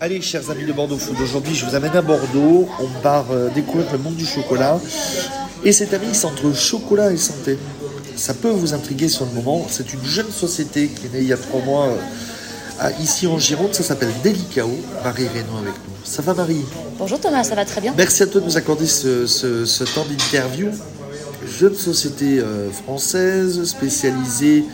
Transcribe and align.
Allez, 0.00 0.20
chers 0.20 0.50
amis 0.50 0.64
de 0.64 0.72
Bordeaux 0.72 0.98
Food, 0.98 1.16
aujourd'hui 1.22 1.54
je 1.54 1.64
vous 1.64 1.74
amène 1.74 1.96
à 1.96 2.02
Bordeaux. 2.02 2.68
On 2.80 3.00
part 3.02 3.26
euh, 3.30 3.48
découvrir 3.54 3.90
le 3.92 3.98
monde 3.98 4.14
du 4.16 4.26
chocolat. 4.26 4.78
Et 5.64 5.72
cet 5.72 5.94
ami, 5.94 6.06
c'est 6.12 6.26
entre 6.26 6.52
chocolat 6.54 7.12
et 7.12 7.16
santé. 7.16 7.58
Ça 8.14 8.34
peut 8.34 8.50
vous 8.50 8.74
intriguer 8.74 9.08
sur 9.08 9.24
le 9.24 9.32
moment. 9.32 9.66
C'est 9.70 9.92
une 9.94 10.04
jeune 10.04 10.30
société 10.30 10.88
qui 10.88 11.06
est 11.06 11.12
née 11.14 11.20
il 11.22 11.28
y 11.28 11.32
a 11.32 11.36
trois 11.38 11.60
mois 11.62 11.86
euh, 12.82 12.90
ici 13.00 13.26
en 13.26 13.38
Gironde. 13.38 13.74
Ça 13.74 13.82
s'appelle 13.82 14.10
Delicao. 14.22 14.68
Marie 15.02 15.28
Reynaud 15.28 15.56
avec 15.62 15.74
nous. 15.74 15.94
Ça 16.04 16.20
va, 16.22 16.34
Marie? 16.34 16.64
Bonjour 16.98 17.18
Thomas, 17.18 17.42
ça 17.44 17.54
va 17.54 17.64
très 17.64 17.80
bien 17.80 17.94
Merci 17.96 18.22
à 18.22 18.26
toi 18.26 18.40
de 18.42 18.46
nous 18.46 18.56
accorder 18.56 18.86
ce, 18.86 19.26
ce- 19.26 19.64
ce 19.64 19.84
temps 19.84 20.04
d'interview. 20.08 20.68
Jeune 21.58 21.74
société 21.74 22.38
euh, 22.38 22.70
française 22.70 23.64
spécialisée 23.64 24.64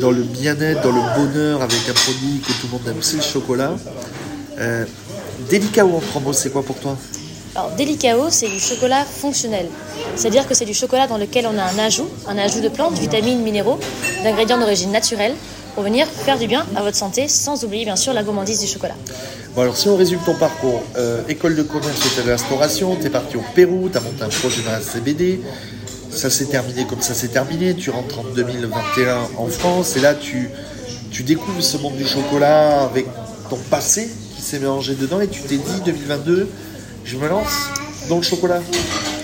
dans 0.00 0.10
le 0.10 0.22
bien-être, 0.22 0.82
dans 0.82 0.92
le 0.92 1.00
bonheur, 1.16 1.62
avec 1.62 1.78
un 1.88 1.92
produit 1.92 2.40
que 2.40 2.52
tout 2.60 2.66
le 2.66 2.70
monde 2.72 2.88
aime, 2.88 3.02
c'est 3.02 3.16
le 3.16 3.22
chocolat. 3.22 3.76
Euh, 4.58 4.84
Delicao 5.50 6.00
en 6.14 6.20
mots, 6.20 6.32
c'est 6.32 6.50
quoi 6.50 6.62
pour 6.62 6.76
toi 6.76 6.96
Alors 7.54 7.70
Delicao, 7.76 8.26
c'est 8.30 8.48
du 8.48 8.58
chocolat 8.58 9.04
fonctionnel. 9.04 9.66
C'est-à-dire 10.16 10.48
que 10.48 10.54
c'est 10.54 10.64
du 10.64 10.74
chocolat 10.74 11.06
dans 11.06 11.18
lequel 11.18 11.46
on 11.46 11.56
a 11.56 11.62
un 11.62 11.78
ajout, 11.78 12.08
un 12.26 12.36
ajout 12.38 12.60
de 12.60 12.68
plantes, 12.68 12.98
vitamines, 12.98 13.40
minéraux, 13.42 13.78
d'ingrédients 14.24 14.58
d'origine 14.58 14.90
naturelle 14.90 15.34
pour 15.74 15.84
venir 15.84 16.08
faire 16.08 16.38
du 16.38 16.48
bien 16.48 16.66
à 16.74 16.82
votre 16.82 16.96
santé 16.96 17.28
sans 17.28 17.62
oublier 17.64 17.84
bien 17.84 17.94
sûr 17.94 18.12
la 18.12 18.24
gourmandise 18.24 18.60
du 18.60 18.66
chocolat. 18.66 18.96
Bon 19.54 19.62
alors 19.62 19.76
si 19.76 19.88
on 19.88 19.96
résume 19.96 20.18
ton 20.26 20.34
parcours, 20.34 20.82
euh, 20.96 21.22
école 21.28 21.54
de 21.54 21.62
commerce 21.62 22.18
et 22.18 22.22
de 22.22 22.30
restauration, 22.30 22.96
t'es 22.96 23.10
parti 23.10 23.36
au 23.36 23.44
Pérou, 23.54 23.88
t'as 23.88 24.00
monté 24.00 24.22
un 24.22 24.28
projet 24.28 24.62
dans 24.62 24.72
la 24.72 24.80
CBD, 24.80 25.40
ça 26.10 26.30
s'est 26.30 26.46
terminé 26.46 26.84
comme 26.84 27.00
ça 27.00 27.14
s'est 27.14 27.28
terminé, 27.28 27.74
tu 27.74 27.90
rentres 27.90 28.18
en 28.18 28.24
2021 28.34 29.18
en 29.36 29.46
France 29.46 29.96
et 29.96 30.00
là 30.00 30.14
tu, 30.14 30.50
tu 31.12 31.22
découvres 31.22 31.62
ce 31.62 31.76
monde 31.76 31.94
du 31.96 32.06
chocolat 32.06 32.82
avec 32.82 33.06
ton 33.48 33.58
passé 33.70 34.10
qui 34.38 34.44
s'est 34.44 34.60
mélangé 34.60 34.94
dedans 34.94 35.20
et 35.20 35.26
tu 35.26 35.42
t'es 35.42 35.56
dit 35.56 35.80
2022, 35.84 36.48
je 37.04 37.16
me 37.16 37.28
lance 37.28 37.70
dans 38.08 38.16
le 38.16 38.22
chocolat. 38.22 38.60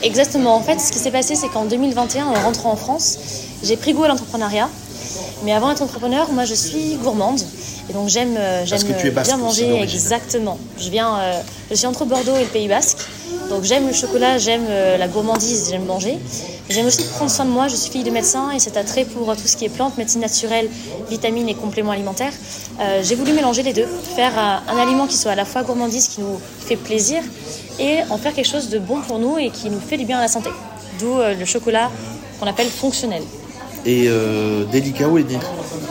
Exactement, 0.02 0.56
en 0.56 0.60
fait 0.60 0.80
ce 0.80 0.90
qui 0.90 0.98
s'est 0.98 1.12
passé 1.12 1.36
c'est 1.36 1.48
qu'en 1.48 1.64
2021 1.64 2.26
en 2.26 2.34
rentrant 2.34 2.72
en 2.72 2.76
France, 2.76 3.18
j'ai 3.62 3.76
pris 3.76 3.92
goût 3.94 4.04
à 4.04 4.08
l'entrepreneuriat. 4.08 4.68
Mais 5.44 5.52
avant 5.52 5.68
d'être 5.68 5.82
entrepreneur, 5.82 6.30
moi 6.32 6.44
je 6.44 6.54
suis 6.54 6.96
gourmande 6.96 7.40
et 7.88 7.92
donc 7.92 8.08
j'aime 8.08 8.36
euh, 8.36 8.66
j'aime 8.66 8.82
bien 9.22 9.36
manger 9.36 9.80
exactement. 9.82 10.58
Je 10.78 10.90
viens 10.90 11.16
euh, 11.18 11.40
je 11.70 11.76
suis 11.76 11.86
entre 11.86 12.04
Bordeaux 12.06 12.36
et 12.36 12.42
le 12.42 12.50
Pays 12.50 12.68
Basque. 12.68 12.98
Donc 13.50 13.62
j'aime 13.62 13.86
le 13.86 13.92
chocolat, 13.92 14.38
j'aime 14.38 14.64
euh, 14.68 14.96
la 14.96 15.08
gourmandise, 15.08 15.68
j'aime 15.70 15.84
manger. 15.84 16.18
J'aime 16.70 16.86
aussi 16.86 17.04
prendre 17.04 17.30
soin 17.30 17.44
de 17.44 17.50
moi, 17.50 17.68
je 17.68 17.76
suis 17.76 17.90
fille 17.90 18.02
de 18.04 18.10
médecin 18.10 18.50
et 18.50 18.58
cet 18.58 18.76
attrait 18.76 19.04
pour 19.04 19.30
euh, 19.30 19.34
tout 19.34 19.46
ce 19.46 19.56
qui 19.56 19.66
est 19.66 19.68
plantes, 19.68 19.98
médecine 19.98 20.22
naturelle, 20.22 20.68
vitamines 21.10 21.48
et 21.48 21.54
compléments 21.54 21.92
alimentaires. 21.92 22.32
Euh, 22.80 23.02
j'ai 23.02 23.14
voulu 23.14 23.32
mélanger 23.32 23.62
les 23.62 23.72
deux, 23.72 23.86
faire 24.16 24.32
un 24.38 24.78
aliment 24.78 25.06
qui 25.06 25.16
soit 25.16 25.32
à 25.32 25.34
la 25.34 25.44
fois 25.44 25.62
gourmandise, 25.62 26.08
qui 26.08 26.20
nous 26.20 26.38
fait 26.60 26.76
plaisir 26.76 27.22
et 27.78 27.98
en 28.10 28.16
faire 28.16 28.32
quelque 28.32 28.48
chose 28.48 28.70
de 28.70 28.78
bon 28.78 29.00
pour 29.02 29.18
nous 29.18 29.36
et 29.36 29.50
qui 29.50 29.68
nous 29.68 29.80
fait 29.80 29.98
du 29.98 30.06
bien 30.06 30.18
à 30.18 30.22
la 30.22 30.28
santé. 30.28 30.50
D'où 30.98 31.18
le 31.38 31.44
chocolat 31.44 31.90
qu'on 32.40 32.46
appelle 32.46 32.68
fonctionnel. 32.68 33.22
Et 33.84 34.04
euh, 34.06 34.64
Delicao 34.72 35.18
est. 35.18 35.26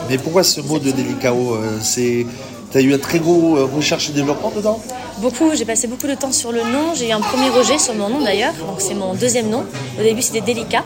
Mais 0.08 0.18
pourquoi 0.18 0.42
ce 0.42 0.60
mot 0.60 0.78
de 0.78 0.90
Delicao 0.90 1.56
c'est... 1.80 2.26
T'as 2.72 2.80
eu 2.80 2.92
un 2.92 2.98
très 2.98 3.20
gros 3.20 3.54
recherche 3.66 4.10
et 4.10 4.12
développement 4.12 4.50
dedans? 4.50 4.80
Beaucoup, 5.18 5.50
j'ai 5.54 5.64
passé 5.64 5.86
beaucoup 5.86 6.06
de 6.06 6.14
temps 6.14 6.32
sur 6.32 6.52
le 6.52 6.60
nom. 6.62 6.94
J'ai 6.94 7.08
eu 7.08 7.12
un 7.12 7.20
premier 7.20 7.48
rejet 7.50 7.78
sur 7.78 7.94
mon 7.94 8.08
nom 8.08 8.20
d'ailleurs, 8.22 8.52
donc 8.54 8.80
c'est 8.80 8.94
mon 8.94 9.14
deuxième 9.14 9.48
nom. 9.48 9.64
Au 9.98 10.02
début, 10.02 10.22
c'était 10.22 10.40
Délicat. 10.40 10.84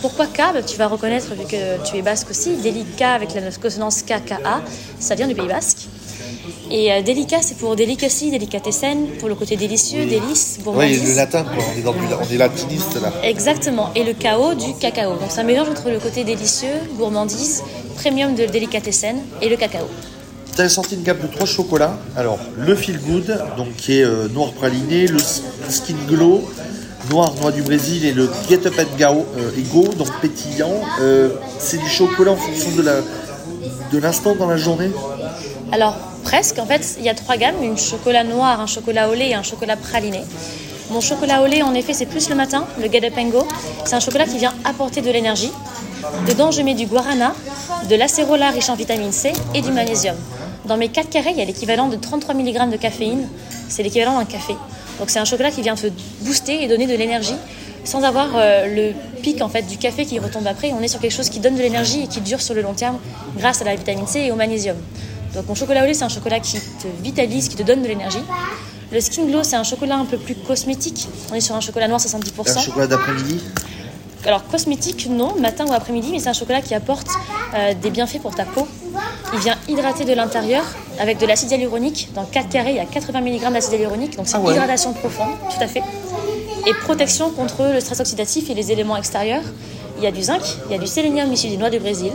Pourquoi 0.00 0.26
K? 0.26 0.38
Bah, 0.54 0.62
Tu 0.66 0.76
vas 0.78 0.86
reconnaître, 0.88 1.34
vu 1.34 1.44
que 1.44 1.84
tu 1.88 1.96
es 1.98 2.02
basque 2.02 2.30
aussi, 2.30 2.56
Délicat 2.56 3.12
avec 3.12 3.34
la 3.34 3.42
consonance 3.50 4.02
KKA, 4.02 4.62
ça 4.98 5.14
vient 5.14 5.28
du 5.28 5.34
Pays 5.34 5.46
basque. 5.48 5.86
Et 6.70 6.92
euh, 6.92 7.02
délicat, 7.02 7.38
c'est 7.42 7.56
pour 7.58 7.76
delicacy, 7.76 8.30
délicatessen, 8.30 9.06
pour 9.20 9.28
le 9.28 9.34
côté 9.36 9.56
délicieux, 9.56 10.06
délice, 10.06 10.56
Oui, 10.58 10.64
gourmandise. 10.64 11.08
le 11.10 11.14
latin, 11.14 11.44
quoi. 11.44 11.62
On 11.74 11.78
est, 11.78 11.82
dans 11.82 11.92
du- 11.92 11.98
on 12.28 12.32
est 12.34 12.36
latiniste 12.38 13.00
là. 13.00 13.12
Exactement, 13.22 13.90
et 13.94 14.02
le 14.02 14.14
KO 14.14 14.54
du 14.54 14.74
cacao. 14.74 15.10
Donc 15.12 15.28
c'est 15.28 15.40
un 15.40 15.44
mélange 15.44 15.68
entre 15.68 15.90
le 15.90 15.98
côté 16.00 16.24
délicieux, 16.24 16.74
gourmandise, 16.96 17.62
premium 17.96 18.34
de 18.34 18.46
délicatessen 18.46 19.16
et 19.42 19.48
le 19.48 19.56
cacao. 19.56 19.86
Tu 20.56 20.62
as 20.62 20.70
sorti 20.70 20.94
une 20.94 21.02
gamme 21.02 21.18
de 21.20 21.26
trois 21.26 21.44
chocolats. 21.44 21.98
Alors, 22.16 22.38
le 22.56 22.74
Feel 22.74 22.98
Good, 22.98 23.38
donc 23.58 23.76
qui 23.76 23.98
est 23.98 24.04
euh, 24.04 24.26
noir 24.28 24.52
praliné, 24.52 25.06
le 25.06 25.18
Skin 25.18 25.96
Glow, 26.08 26.48
noir 27.10 27.34
noix 27.42 27.52
du 27.52 27.60
Brésil 27.60 28.06
et 28.06 28.12
le 28.12 28.26
Get 28.48 28.66
Up 28.66 28.72
and 28.78 28.96
Go, 28.98 29.26
euh, 29.36 29.92
donc 29.98 30.08
pétillant. 30.22 30.72
Euh, 31.02 31.28
c'est 31.58 31.76
du 31.76 31.88
chocolat 31.90 32.32
en 32.32 32.36
fonction 32.36 32.70
de 32.70 32.80
la 32.80 32.94
de 33.92 33.98
l'instant 33.98 34.34
dans 34.34 34.46
la 34.46 34.56
journée. 34.56 34.90
Alors, 35.72 35.94
presque. 36.24 36.58
En 36.58 36.64
fait, 36.64 36.96
il 36.98 37.04
y 37.04 37.10
a 37.10 37.14
trois 37.14 37.36
gammes 37.36 37.62
une 37.62 37.76
chocolat 37.76 38.24
noir, 38.24 38.58
un 38.58 38.66
chocolat 38.66 39.10
au 39.10 39.14
lait 39.14 39.28
et 39.28 39.34
un 39.34 39.42
chocolat 39.42 39.76
praliné. 39.76 40.22
Mon 40.90 41.02
chocolat 41.02 41.42
au 41.42 41.46
lait, 41.46 41.62
en 41.62 41.74
effet, 41.74 41.92
c'est 41.92 42.06
plus 42.06 42.30
le 42.30 42.34
matin, 42.34 42.64
le 42.80 42.90
Get 42.90 43.06
Up 43.06 43.14
and 43.18 43.28
Go. 43.28 43.46
C'est 43.84 43.94
un 43.94 44.00
chocolat 44.00 44.24
qui 44.24 44.38
vient 44.38 44.54
apporter 44.64 45.02
de 45.02 45.10
l'énergie. 45.10 45.52
Dedans, 46.26 46.50
je 46.50 46.62
mets 46.62 46.74
du 46.74 46.86
guarana, 46.86 47.34
de 47.90 47.94
l'acérola 47.94 48.48
riche 48.48 48.70
en 48.70 48.74
vitamine 48.74 49.12
C 49.12 49.34
et 49.54 49.60
du 49.60 49.70
magnésium. 49.70 50.16
Dans 50.66 50.76
mes 50.76 50.88
4 50.88 51.10
carrés, 51.10 51.30
il 51.30 51.38
y 51.38 51.42
a 51.42 51.44
l'équivalent 51.44 51.88
de 51.88 51.96
33 51.96 52.34
mg 52.34 52.70
de 52.70 52.76
caféine. 52.76 53.28
C'est 53.68 53.82
l'équivalent 53.82 54.18
d'un 54.18 54.24
café. 54.24 54.54
Donc, 54.98 55.10
c'est 55.10 55.18
un 55.18 55.24
chocolat 55.24 55.50
qui 55.50 55.62
vient 55.62 55.76
te 55.76 55.86
booster 56.22 56.62
et 56.62 56.68
donner 56.68 56.86
de 56.86 56.94
l'énergie 56.94 57.36
sans 57.84 58.02
avoir 58.02 58.30
euh, 58.34 58.66
le 58.66 59.20
pic 59.22 59.40
en 59.42 59.48
fait 59.48 59.62
du 59.62 59.78
café 59.78 60.04
qui 60.04 60.18
retombe 60.18 60.46
après. 60.46 60.72
On 60.72 60.82
est 60.82 60.88
sur 60.88 60.98
quelque 60.98 61.14
chose 61.14 61.28
qui 61.28 61.38
donne 61.38 61.54
de 61.54 61.62
l'énergie 61.62 62.02
et 62.02 62.06
qui 62.08 62.20
dure 62.20 62.40
sur 62.40 62.54
le 62.54 62.62
long 62.62 62.74
terme 62.74 62.98
grâce 63.36 63.62
à 63.62 63.64
la 63.64 63.76
vitamine 63.76 64.08
C 64.08 64.20
et 64.20 64.32
au 64.32 64.34
magnésium. 64.34 64.76
Donc 65.34 65.46
mon 65.48 65.54
chocolat 65.54 65.84
au 65.84 65.86
lait, 65.86 65.94
c'est 65.94 66.04
un 66.04 66.08
chocolat 66.08 66.40
qui 66.40 66.58
te 66.58 66.88
vitalise, 67.02 67.48
qui 67.48 67.56
te 67.56 67.62
donne 67.62 67.82
de 67.82 67.88
l'énergie. 67.88 68.22
Le 68.92 69.00
Skin 69.00 69.26
Glow, 69.26 69.42
c'est 69.44 69.56
un 69.56 69.64
chocolat 69.64 69.96
un 69.96 70.04
peu 70.04 70.16
plus 70.16 70.34
cosmétique. 70.34 71.08
On 71.30 71.34
est 71.34 71.40
sur 71.40 71.54
un 71.54 71.60
chocolat 71.60 71.86
noir 71.88 72.00
70%. 72.00 72.58
Un 72.58 72.60
chocolat 72.60 72.86
d'après-midi? 72.86 73.40
Alors 74.24 74.44
cosmétique, 74.48 75.08
non, 75.08 75.36
matin 75.38 75.66
ou 75.66 75.72
après-midi, 75.72 76.08
mais 76.10 76.18
c'est 76.18 76.28
un 76.28 76.32
chocolat 76.32 76.60
qui 76.60 76.74
apporte 76.74 77.08
euh, 77.56 77.74
des 77.74 77.90
bienfaits 77.90 78.20
pour 78.20 78.34
ta 78.34 78.44
peau. 78.44 78.66
Il 79.32 79.38
vient 79.40 79.56
hydrater 79.68 80.04
de 80.04 80.12
l'intérieur 80.12 80.64
avec 80.98 81.18
de 81.18 81.26
l'acide 81.26 81.50
hyaluronique. 81.50 82.10
Dans 82.14 82.24
4 82.24 82.48
carrés, 82.48 82.70
il 82.70 82.76
y 82.76 82.80
a 82.80 82.84
80 82.84 83.20
mg 83.20 83.52
d'acide 83.52 83.72
hyaluronique, 83.72 84.16
donc 84.16 84.28
c'est 84.28 84.36
Ah 84.36 84.40
une 84.44 84.52
hydratation 84.52 84.92
profonde, 84.92 85.30
tout 85.50 85.62
à 85.62 85.66
fait. 85.66 85.82
Et 86.66 86.74
protection 86.84 87.30
contre 87.30 87.64
le 87.72 87.80
stress 87.80 88.00
oxydatif 88.00 88.50
et 88.50 88.54
les 88.54 88.72
éléments 88.72 88.96
extérieurs. 88.96 89.42
Il 89.98 90.04
y 90.04 90.06
a 90.06 90.10
du 90.10 90.22
zinc, 90.22 90.42
il 90.66 90.72
y 90.72 90.74
a 90.74 90.78
du 90.78 90.86
sélénium 90.86 91.32
issu 91.32 91.48
des 91.48 91.56
noix 91.56 91.70
du 91.70 91.78
Brésil, 91.78 92.12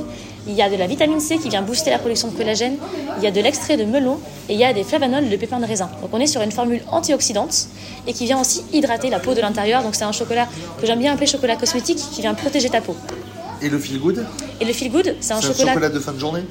il 0.48 0.54
y 0.54 0.62
a 0.62 0.70
de 0.70 0.76
la 0.76 0.88
vitamine 0.88 1.20
C 1.20 1.38
qui 1.38 1.50
vient 1.50 1.62
booster 1.62 1.90
la 1.90 1.98
production 1.98 2.28
de 2.28 2.36
collagène, 2.36 2.78
il 3.18 3.24
y 3.24 3.28
a 3.28 3.32
de 3.32 3.42
l'extrait 3.42 3.78
de 3.78 3.86
melon 3.86 4.20
et 4.50 4.54
il 4.54 4.60
y 4.60 4.64
a 4.64 4.74
des 4.74 4.84
flavanols 4.84 5.30
de 5.30 5.36
pépins 5.36 5.60
de 5.60 5.66
raisin. 5.66 5.90
Donc 6.02 6.12
on 6.14 6.20
est 6.20 6.28
sur 6.28 6.42
une 6.42 6.52
formule 6.52 6.82
antioxydante 6.92 7.68
et 8.06 8.14
qui 8.14 8.26
vient 8.26 8.40
aussi 8.40 8.64
hydrater 8.74 9.10
la 9.10 9.20
peau 9.20 9.34
de 9.34 9.42
l'intérieur. 9.42 9.82
Donc 9.84 9.96
c'est 9.96 10.04
un 10.04 10.12
chocolat 10.12 10.48
que 10.80 10.86
j'aime 10.86 11.00
bien 11.00 11.14
appeler 11.14 11.28
chocolat 11.28 11.56
cosmétique 11.56 12.00
qui 12.12 12.22
vient 12.22 12.34
protéger 12.34 12.70
ta 12.70 12.82
peau. 12.82 12.96
Et 13.62 13.70
le 13.70 13.78
Feel 13.78 14.00
Good, 14.00 14.26
Et 14.60 14.66
le 14.66 14.74
feel 14.74 14.92
good, 14.92 15.16
c'est 15.20 15.34
un 15.34 15.42
c'est 15.42 15.48
un 15.48 15.52
chocolat. 15.52 15.74
chocolat 15.74 15.90
de 15.90 16.00
fin 16.00 16.12
de 16.14 16.20
journée. 16.20 16.44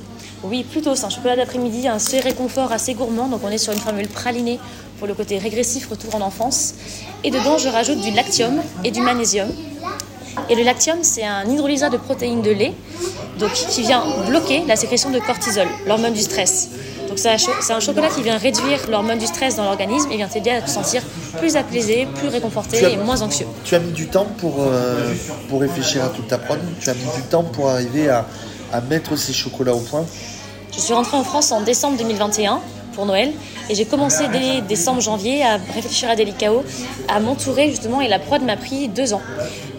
Oui, 0.44 0.64
plutôt, 0.64 0.94
c'est 0.94 1.04
un 1.04 1.10
chocolat 1.10 1.36
d'après-midi, 1.36 1.86
un 1.88 1.94
assez 1.94 2.20
réconfort, 2.20 2.72
assez 2.72 2.94
gourmand. 2.94 3.26
Donc 3.28 3.40
on 3.44 3.50
est 3.50 3.58
sur 3.58 3.72
une 3.72 3.78
formule 3.80 4.08
pralinée 4.08 4.58
pour 4.98 5.06
le 5.06 5.14
côté 5.14 5.38
régressif, 5.38 5.88
retour 5.88 6.14
en 6.14 6.20
enfance. 6.20 6.74
Et 7.24 7.30
dedans, 7.30 7.58
je 7.58 7.68
rajoute 7.68 8.00
du 8.00 8.10
lactium 8.12 8.60
et 8.84 8.90
du 8.90 9.00
magnésium. 9.00 9.48
Et 10.48 10.54
le 10.54 10.62
lactium, 10.62 10.98
c'est 11.02 11.24
un 11.24 11.44
hydrolysat 11.44 11.90
de 11.90 11.96
protéines 11.96 12.42
de 12.42 12.50
lait 12.50 12.72
donc, 13.38 13.52
qui 13.52 13.82
vient 13.82 14.04
bloquer 14.28 14.62
la 14.66 14.76
sécrétion 14.76 15.10
de 15.10 15.18
cortisol, 15.18 15.66
l'hormone 15.86 16.12
du 16.12 16.20
stress. 16.20 16.70
Donc 17.10 17.18
c'est 17.18 17.72
un, 17.72 17.80
chocolat 17.80 18.08
qui 18.08 18.22
vient 18.22 18.38
réduire 18.38 18.88
l'hormone 18.88 19.18
du 19.18 19.26
stress 19.26 19.56
dans 19.56 19.64
l'organisme 19.64 20.12
et 20.12 20.16
vient 20.16 20.28
t'aider 20.28 20.50
à 20.50 20.62
te 20.62 20.70
sentir 20.70 21.02
plus 21.40 21.56
apaisé, 21.56 22.06
plus 22.14 22.28
réconforté 22.28 22.84
as- 22.84 22.90
et 22.90 22.96
moins 22.96 23.20
anxieux. 23.20 23.46
Tu 23.64 23.74
as 23.74 23.80
mis 23.80 23.90
du 23.90 24.06
temps 24.06 24.28
pour, 24.38 24.58
euh, 24.60 25.12
pour 25.48 25.60
réfléchir 25.60 26.04
à 26.04 26.10
toute 26.10 26.28
ta 26.28 26.38
prod? 26.38 26.60
Tu 26.80 26.88
as 26.88 26.94
mis 26.94 27.00
du 27.16 27.22
temps 27.22 27.42
pour 27.42 27.68
arriver 27.68 28.08
à, 28.08 28.26
à 28.72 28.80
mettre 28.80 29.16
ces 29.16 29.32
chocolats 29.32 29.74
au 29.74 29.80
point? 29.80 30.04
Je 30.72 30.78
suis 30.78 30.94
rentrée 30.94 31.16
en 31.16 31.24
France 31.24 31.50
en 31.50 31.62
décembre 31.62 31.98
2021 31.98 32.60
Noël 33.06 33.32
et 33.68 33.74
j'ai 33.74 33.84
commencé 33.84 34.28
dès 34.28 34.60
décembre, 34.62 35.00
janvier 35.00 35.44
à 35.44 35.58
réfléchir 35.74 36.10
à 36.10 36.16
Delicao, 36.16 36.64
à 37.08 37.20
m'entourer 37.20 37.70
justement 37.70 38.00
et 38.00 38.08
la 38.08 38.18
prod 38.18 38.42
m'a 38.42 38.56
pris 38.56 38.88
deux 38.88 39.12
ans. 39.14 39.22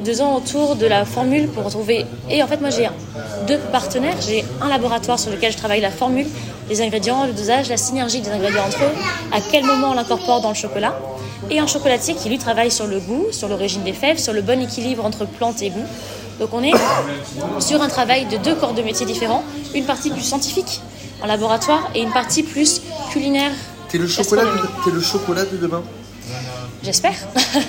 Deux 0.04 0.22
ans 0.22 0.36
autour 0.36 0.76
de 0.76 0.86
la 0.86 1.06
formule 1.06 1.48
pour 1.48 1.64
retrouver. 1.64 2.06
Et 2.30 2.42
en 2.42 2.48
fait, 2.48 2.60
moi 2.60 2.70
j'ai 2.70 2.90
deux 3.48 3.58
partenaires. 3.72 4.16
J'ai 4.26 4.44
un 4.62 4.70
laboratoire 4.70 5.20
sur 5.20 5.32
lequel 5.32 5.52
je 5.52 5.58
travaille 5.58 5.82
la 5.82 5.92
formule, 5.92 6.28
les 6.70 6.82
ingrédients, 6.82 7.26
le 7.26 7.34
dosage, 7.34 7.70
la 7.70 7.78
synergie 7.78 8.22
des 8.22 8.30
ingrédients 8.30 8.66
entre 8.66 8.84
eux, 8.84 8.96
à 9.32 9.40
quel 9.52 9.64
moment 9.64 9.92
on 9.92 9.94
l'incorpore 9.94 10.42
dans 10.42 10.50
le 10.50 10.56
chocolat. 10.56 10.98
Et 11.50 11.60
un 11.60 11.68
chocolatier 11.68 12.16
qui 12.16 12.30
lui 12.30 12.38
travaille 12.38 12.72
sur 12.72 12.88
le 12.88 13.00
goût, 13.00 13.26
sur 13.32 13.48
l'origine 13.48 13.84
des 13.84 13.94
fèves, 13.94 14.20
sur 14.20 14.34
le 14.34 14.42
bon 14.42 14.62
équilibre 14.62 15.06
entre 15.06 15.26
plantes 15.26 15.62
et 15.62 15.70
goût. 15.70 15.86
Donc 16.40 16.50
on 16.54 16.64
est 16.64 16.72
sur 17.60 17.82
un 17.82 17.88
travail 17.88 18.26
de 18.26 18.38
deux 18.38 18.56
corps 18.56 18.74
de 18.74 18.82
métiers 18.82 19.06
différents, 19.06 19.44
une 19.76 19.86
partie 19.86 20.10
plus 20.10 20.22
scientifique 20.22 20.82
en 21.22 21.28
laboratoire 21.28 21.90
et 21.94 22.02
une 22.02 22.12
partie 22.12 22.42
plus 22.42 22.82
culinaire. 23.12 23.52
T'es 23.90 23.98
le 23.98 24.08
chocolat, 24.08 24.44
de, 24.44 24.84
t'es 24.86 24.92
le 24.92 25.02
chocolat 25.02 25.46
de 25.46 25.58
demain? 25.58 25.84
J'espère. 26.84 27.14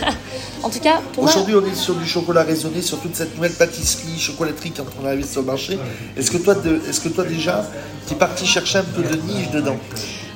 en 0.63 0.71
tout 0.71 0.79
cas, 0.79 1.01
pour 1.13 1.25
Aujourd'hui, 1.25 1.55
on 1.55 1.67
est 1.67 1.75
sur 1.75 1.95
du 1.95 2.07
chocolat 2.07 2.45
raisonné, 2.45 2.81
sur 2.81 2.99
toute 3.01 3.15
cette 3.15 3.35
nouvelle 3.35 3.53
pâtisserie, 3.53 4.19
chocolaterie 4.19 4.71
qui 4.71 4.79
est 4.79 4.83
en 4.83 4.87
train 4.87 5.03
d'arriver 5.03 5.27
sur 5.27 5.43
le 5.43 5.49
marché. 5.49 5.79
Est-ce 6.17 6.31
que 6.31 6.39
toi, 6.39 6.55
est-ce 6.89 7.01
que 7.01 7.09
toi 7.09 7.25
déjà, 7.25 7.69
tu 8.07 8.15
es 8.15 8.17
parti 8.17 8.47
chercher 8.47 8.79
un 8.79 8.85
peu 8.85 9.03
de 9.03 9.17
niche 9.17 9.51
dedans? 9.51 9.77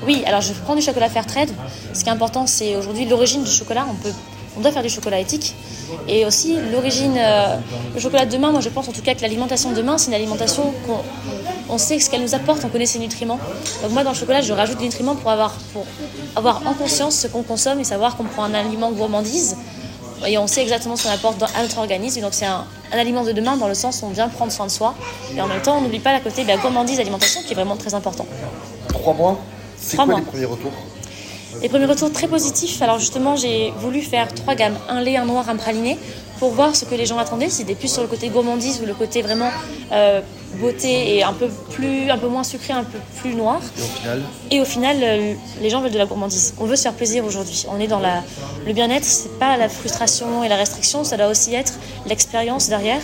Oui, 0.04 0.22
alors 0.26 0.42
je 0.42 0.52
prends 0.52 0.74
du 0.74 0.82
chocolat 0.82 1.08
Fairtrade. 1.08 1.48
Ce 1.94 2.02
qui 2.02 2.08
est 2.08 2.12
important, 2.12 2.46
c'est 2.46 2.76
aujourd'hui 2.76 3.06
l'origine 3.06 3.44
du 3.44 3.50
chocolat. 3.50 3.86
On, 3.88 3.94
peut, 3.94 4.12
on 4.58 4.60
doit 4.60 4.72
faire 4.72 4.82
du 4.82 4.90
chocolat 4.90 5.20
éthique. 5.20 5.54
Et 6.08 6.26
aussi 6.26 6.56
l'origine, 6.72 7.16
euh, 7.16 7.56
le 7.94 8.00
chocolat 8.00 8.26
de 8.26 8.32
demain, 8.32 8.50
moi 8.50 8.60
je 8.60 8.68
pense 8.68 8.88
en 8.88 8.92
tout 8.92 9.02
cas 9.02 9.14
que 9.14 9.22
l'alimentation 9.22 9.70
de 9.70 9.76
demain, 9.76 9.96
c'est 9.96 10.08
une 10.08 10.14
alimentation 10.14 10.74
qu'on 10.86 11.00
on 11.68 11.78
sait 11.78 11.98
ce 11.98 12.08
qu'elle 12.10 12.22
nous 12.22 12.34
apporte, 12.34 12.64
on 12.64 12.68
connaît 12.68 12.86
ses 12.86 12.98
nutriments. 12.98 13.38
Donc 13.82 13.92
moi 13.92 14.04
dans 14.04 14.10
le 14.10 14.16
chocolat, 14.16 14.40
je 14.40 14.52
rajoute 14.52 14.78
des 14.78 14.84
nutriments 14.84 15.14
pour 15.16 15.30
avoir, 15.30 15.52
pour 15.72 15.84
avoir 16.36 16.62
en 16.66 16.74
conscience 16.74 17.16
ce 17.16 17.26
qu'on 17.26 17.42
consomme 17.42 17.80
et 17.80 17.84
savoir 17.84 18.16
qu'on 18.16 18.24
prend 18.24 18.44
un 18.44 18.54
aliment 18.54 18.90
gourmandise. 18.92 19.56
Et 20.26 20.38
on 20.38 20.46
sait 20.46 20.62
exactement 20.62 20.96
ce 20.96 21.02
qu'on 21.04 21.10
apporte 21.12 21.38
dans- 21.38 21.46
à 21.46 21.62
notre 21.62 21.78
organisme. 21.78 22.20
Donc 22.22 22.32
c'est 22.32 22.46
un, 22.46 22.64
un 22.92 22.98
aliment 22.98 23.22
de 23.22 23.32
demain 23.32 23.56
dans 23.56 23.68
le 23.68 23.74
sens 23.74 24.00
où 24.02 24.06
on 24.06 24.10
vient 24.10 24.28
prendre 24.28 24.50
soin 24.50 24.66
de 24.66 24.70
soi. 24.70 24.94
Et 25.36 25.40
en 25.42 25.46
même 25.46 25.60
temps, 25.60 25.76
on 25.76 25.82
n'oublie 25.82 25.98
pas 25.98 26.12
la 26.12 26.20
côté 26.20 26.42
de 26.42 26.48
la 26.48 26.56
gourmandise 26.56 26.98
alimentation 27.00 27.42
qui 27.42 27.52
est 27.52 27.54
vraiment 27.56 27.76
très 27.76 27.92
important. 27.94 28.26
Trois 28.88 29.12
mois 29.14 29.38
C'est 29.78 29.96
Trois 29.96 30.06
quoi 30.06 30.14
mois. 30.14 30.20
les 30.20 30.26
premiers 30.30 30.44
retours 30.46 30.72
Les 31.60 31.68
premiers 31.68 31.84
retours 31.86 32.10
très 32.12 32.28
positifs. 32.28 32.80
Alors 32.80 32.98
justement, 32.98 33.36
j'ai 33.36 33.72
voulu 33.78 34.00
faire 34.00 34.32
trois 34.32 34.54
gammes, 34.54 34.76
un 34.88 35.00
lait, 35.02 35.16
un 35.18 35.26
noir, 35.26 35.48
un 35.50 35.56
praliné, 35.56 35.98
pour 36.38 36.50
voir 36.50 36.74
ce 36.74 36.84
que 36.86 36.94
les 36.94 37.04
gens 37.06 37.18
attendaient. 37.18 37.50
Si 37.50 37.56
c'était 37.58 37.74
plus 37.74 37.92
sur 37.92 38.00
le 38.02 38.08
côté 38.08 38.28
gourmandise 38.30 38.80
ou 38.82 38.86
le 38.86 38.94
côté 38.94 39.20
vraiment 39.20 39.50
euh, 39.92 40.20
beauté 40.56 41.16
et 41.16 41.22
un 41.22 41.32
peu 41.32 41.48
plus, 41.70 42.10
un 42.10 42.18
peu 42.18 42.28
moins 42.28 42.44
sucré, 42.44 42.72
un 42.72 42.84
peu 42.84 42.98
plus 43.20 43.34
noir. 43.34 43.60
Et 43.76 43.80
au 43.80 43.84
final 43.84 44.22
Et 44.50 44.60
au 44.60 44.64
final, 44.64 44.96
euh, 45.02 45.34
les 45.60 45.70
gens 45.70 45.80
veulent 45.80 45.92
de 45.92 45.98
la 45.98 46.06
gourmandise. 46.06 46.54
On 46.58 46.64
veut 46.64 46.76
se 46.76 46.82
faire 46.82 46.94
plaisir 46.94 47.24
aujourd'hui. 47.24 47.66
On 47.70 47.80
est 47.80 47.86
dans 47.86 48.00
la, 48.00 48.22
le 48.66 48.72
bien-être. 48.72 49.04
C'est 49.04 49.38
pas 49.38 49.56
la 49.56 49.68
frustration 49.68 50.44
et 50.44 50.48
la 50.48 50.56
restriction. 50.56 51.04
Ça 51.04 51.16
doit 51.16 51.28
aussi 51.28 51.54
être 51.54 51.74
l'expérience 52.06 52.68
derrière. 52.68 53.00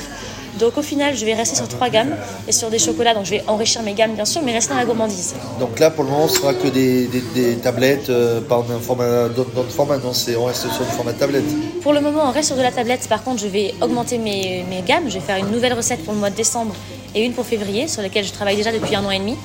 Donc 0.61 0.77
au 0.77 0.83
final, 0.83 1.17
je 1.17 1.25
vais 1.25 1.35
rester 1.35 1.57
sur 1.57 1.67
trois 1.69 1.89
gammes 1.89 2.15
et 2.47 2.53
sur 2.53 2.69
des 2.71 2.79
chocolats. 2.79 3.15
Donc 3.15 3.25
je 3.25 3.31
vais 3.31 3.45
enrichir 3.47 3.83
mes 3.83 3.95
gammes 3.95 4.13
bien 4.15 4.25
sûr, 4.25 4.43
mais 4.45 4.53
rester 4.53 4.73
dans 4.75 4.79
la 4.81 4.85
gourmandise. 4.85 5.35
Donc 5.59 5.79
là, 5.79 5.91
pour 5.91 6.05
le 6.05 6.11
moment, 6.11 6.29
ce 6.29 6.37
sera 6.41 6.55
que 6.55 6.69
des, 6.69 7.07
des- 7.09 7.21
des 7.35 7.57
tablettes, 7.57 8.11
euh, 8.11 8.41
pas 8.41 8.63
d'un 8.69 8.79
format, 8.79 9.29
d'autres 9.29 9.71
formats, 9.71 9.97
non, 9.97 10.11
on 10.39 10.45
reste 10.45 10.63
sur 10.71 10.81
le 10.81 10.91
format 10.97 11.13
tablette. 11.15 11.45
Pour 11.83 11.93
le 11.93 12.01
moment, 12.01 12.23
on 12.27 12.33
reste 12.33 12.49
sur 12.49 12.57
de 12.57 12.63
la 12.63 12.71
tablette. 12.71 13.09
Par 13.09 13.23
contre, 13.23 13.41
je 13.43 13.49
vais 13.49 13.75
augmenter 13.81 14.19
mes, 14.19 14.65
mes 14.69 14.83
gammes. 14.83 15.05
Je 15.09 15.15
vais 15.15 15.21
faire 15.21 15.37
une 15.39 15.51
nouvelle 15.51 15.73
recette 15.73 16.05
pour 16.05 16.13
le 16.13 16.21
mois 16.21 16.31
de 16.31 16.37
décembre 16.37 16.75
et 17.15 17.25
une 17.25 17.33
pour 17.33 17.47
février, 17.47 17.89
sur 17.89 18.03
lesquelles 18.03 18.25
je 18.25 18.33
travaille 18.33 18.57
déjà 18.57 18.73
depuis 18.73 18.95
un 18.95 19.05
an 19.05 19.11
et 19.11 19.19
demi. 19.19 19.37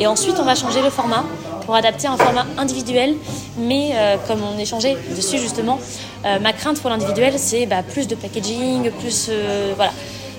Et 0.00 0.06
ensuite, 0.06 0.36
on 0.40 0.44
va 0.44 0.54
changer 0.54 0.80
le 0.82 0.90
format 0.90 1.24
pour 1.66 1.74
adapter 1.74 2.06
un 2.08 2.16
format 2.16 2.46
individuel. 2.58 3.14
Mais 3.58 3.90
euh, 3.94 4.16
comme 4.26 4.40
on 4.42 4.58
échangeait 4.58 4.96
dessus 5.14 5.38
justement, 5.38 5.78
euh, 6.24 6.38
ma 6.40 6.52
crainte 6.52 6.80
pour 6.80 6.90
l'individuel, 6.90 7.34
c'est 7.36 7.66
bah, 7.66 7.82
plus 7.82 8.08
de 8.08 8.14
packaging, 8.14 8.90
plus 9.00 9.26
euh, 9.30 9.72
voilà. 9.76 9.92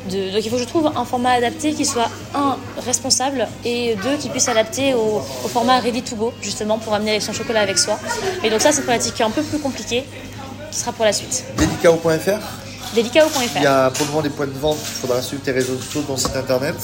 De- 0.09 0.31
donc 0.31 0.43
il 0.45 0.49
faut 0.49 0.57
que 0.57 0.61
je 0.61 0.67
trouve 0.67 0.91
un 0.95 1.05
format 1.05 1.31
adapté 1.31 1.73
qui 1.73 1.85
soit 1.85 2.09
un 2.35 2.57
responsable 2.85 3.47
et 3.63 3.95
deux 4.03 4.17
qui 4.17 4.29
puisse 4.29 4.43
s'adapter 4.43 4.93
au, 4.93 5.21
au 5.45 5.47
format 5.47 5.79
ready 5.79 6.01
to 6.01 6.15
go 6.15 6.33
justement 6.41 6.77
pour 6.77 6.93
amener 6.93 7.11
avec 7.11 7.21
son 7.21 7.31
chocolat 7.33 7.61
avec 7.61 7.77
soi. 7.77 7.97
Et 8.43 8.49
donc 8.49 8.59
ça 8.61 8.71
c'est 8.71 8.79
une 8.79 8.83
problématique 8.83 9.13
qui 9.15 9.21
est 9.21 9.25
un 9.25 9.29
peu 9.31 9.43
plus 9.43 9.59
compliquée 9.59 10.03
qui 10.71 10.77
sera 10.79 10.91
pour 10.91 11.05
la 11.05 11.13
suite. 11.13 11.45
Délicao.fr 11.57 12.39
Il 12.95 12.99
y 12.99 13.01
Delicao.fr. 13.03 13.65
a 13.67 13.89
pour 13.91 14.05
le 14.05 14.11
moment 14.11 14.21
des 14.23 14.29
points 14.29 14.47
de 14.47 14.51
vente, 14.59 14.77
il 14.81 14.85
faudra 15.01 15.21
suivre 15.21 15.41
tes 15.43 15.51
réseaux 15.51 15.77
sociaux, 15.77 16.01
ton 16.05 16.17
site 16.17 16.35
internet. 16.35 16.75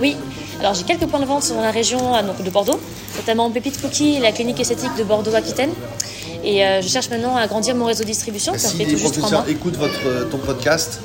Oui, 0.00 0.16
alors 0.60 0.72
j'ai 0.74 0.84
quelques 0.84 1.06
points 1.06 1.20
de 1.20 1.26
vente 1.26 1.46
dans 1.50 1.60
la 1.60 1.70
région 1.72 1.98
donc 2.22 2.42
de 2.42 2.50
Bordeaux, 2.50 2.80
notamment 3.16 3.50
Pépite 3.50 3.80
Cookie 3.82 4.14
et 4.14 4.20
la 4.20 4.32
clinique 4.32 4.58
esthétique 4.60 4.94
de 4.96 5.04
Bordeaux-Aquitaine. 5.04 5.70
Et 6.44 6.64
euh, 6.64 6.80
je 6.82 6.88
cherche 6.88 7.08
maintenant 7.10 7.36
à 7.36 7.42
agrandir 7.42 7.74
mon 7.76 7.84
réseau 7.84 8.02
de 8.02 8.08
distribution, 8.08 8.52
ça 8.54 8.68
si 8.68 8.76
fait 8.78 8.84
les 8.84 8.92
tout 8.94 8.98
juste 8.98 9.18
écoutent 9.48 9.76
votre, 9.76 10.06
euh, 10.06 10.24
ton 10.24 10.38
podcast, 10.38 11.00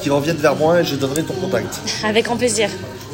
qu'ils 0.00 0.12
reviennent 0.12 0.36
vers 0.36 0.56
moi 0.56 0.80
et 0.80 0.84
je 0.84 0.96
donnerai 0.96 1.22
ton 1.22 1.34
contact. 1.34 1.80
Avec 2.04 2.24
grand 2.24 2.36
plaisir. 2.36 2.68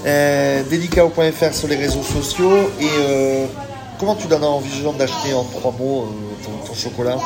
Euh, 0.04 0.62
Delicao.fr 0.70 1.54
sur 1.54 1.68
les 1.68 1.76
réseaux 1.76 2.02
sociaux 2.02 2.70
et 2.80 2.88
euh, 3.00 3.46
comment 4.00 4.16
tu 4.16 4.26
donnes 4.26 4.44
envie 4.44 4.80
aux 4.80 4.84
gens 4.84 4.92
d'acheter 4.92 5.32
en 5.32 5.44
trois 5.44 5.72
mots 5.78 6.02
euh, 6.08 6.44
ton, 6.44 6.66
ton 6.66 6.74
chocolat? 6.74 7.16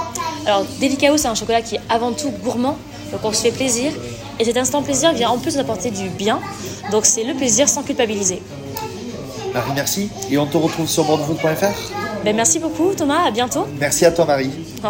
Alors 0.45 0.65
Delicao 0.81 1.17
c'est 1.17 1.29
un 1.29 1.35
chocolat 1.35 1.63
qui 1.63 1.77
est 1.77 1.81
avant 1.89 2.13
tout 2.13 2.31
gourmand, 2.43 2.77
donc 3.13 3.21
on 3.25 3.33
se 3.33 3.43
fait 3.43 3.51
plaisir. 3.51 3.93
Et 4.39 4.45
cet 4.45 4.59
instant 4.59 4.83
plaisir 4.83 5.15
vient 5.15 5.31
en 5.31 5.39
plus 5.39 5.55
nous 5.55 5.61
apporter 5.61 5.91
du 5.91 6.11
bien, 6.11 6.39
donc 6.93 7.07
c'est 7.07 7.25
le 7.25 7.33
plaisir 7.35 7.69
sans 7.69 7.83
culpabiliser. 7.83 8.43
Marie, 9.55 9.73
merci. 9.75 10.11
Et 10.31 10.37
on 10.37 10.45
te 10.45 10.59
retrouve 10.59 10.87
sur 10.87 11.05
bordeauxfood.fr. 11.05 12.23
Ben, 12.23 12.37
merci 12.37 12.59
beaucoup 12.59 12.93
Thomas, 12.95 13.27
à 13.27 13.31
bientôt. 13.31 13.67
Merci 13.81 14.05
à 14.05 14.11
toi 14.11 14.27
Marie. 14.27 14.51